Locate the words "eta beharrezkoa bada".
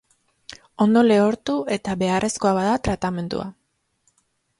1.75-2.73